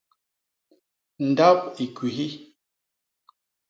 Ndap 1.29 1.59
i 1.85 1.87
kwihi. 1.95 2.29